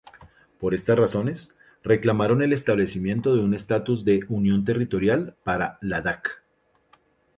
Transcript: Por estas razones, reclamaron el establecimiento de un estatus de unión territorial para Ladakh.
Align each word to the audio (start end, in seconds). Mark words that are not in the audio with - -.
Por 0.59 0.73
estas 0.73 0.97
razones, 0.97 1.53
reclamaron 1.83 2.41
el 2.41 2.53
establecimiento 2.53 3.35
de 3.35 3.41
un 3.43 3.53
estatus 3.53 4.03
de 4.03 4.21
unión 4.29 4.65
territorial 4.65 5.35
para 5.43 5.77
Ladakh. 5.81 6.41